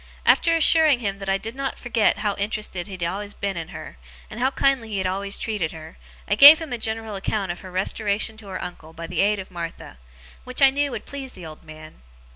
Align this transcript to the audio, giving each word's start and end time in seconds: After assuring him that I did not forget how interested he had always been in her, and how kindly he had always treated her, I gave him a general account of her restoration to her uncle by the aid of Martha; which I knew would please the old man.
After 0.25 0.55
assuring 0.55 1.01
him 1.01 1.19
that 1.19 1.29
I 1.29 1.37
did 1.37 1.53
not 1.55 1.77
forget 1.77 2.17
how 2.25 2.33
interested 2.37 2.87
he 2.87 2.93
had 2.93 3.03
always 3.03 3.35
been 3.35 3.55
in 3.55 3.67
her, 3.67 3.99
and 4.31 4.39
how 4.39 4.49
kindly 4.49 4.89
he 4.89 4.97
had 4.97 5.05
always 5.05 5.37
treated 5.37 5.73
her, 5.73 5.95
I 6.27 6.33
gave 6.33 6.57
him 6.57 6.73
a 6.73 6.79
general 6.79 7.15
account 7.15 7.51
of 7.51 7.59
her 7.59 7.69
restoration 7.69 8.35
to 8.37 8.47
her 8.47 8.63
uncle 8.63 8.93
by 8.93 9.05
the 9.05 9.21
aid 9.21 9.37
of 9.37 9.51
Martha; 9.51 9.99
which 10.43 10.59
I 10.59 10.71
knew 10.71 10.89
would 10.89 11.05
please 11.05 11.33
the 11.33 11.45
old 11.45 11.63
man. 11.63 12.01